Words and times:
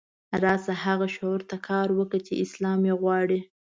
راشه 0.43 0.73
هغه 0.83 1.07
شعور 1.15 1.41
ته 1.49 1.57
کار 1.67 1.87
وکړه 1.93 2.19
چې 2.27 2.33
اسلام 2.43 2.79
یې 2.89 2.95
غواړي. 3.01 3.39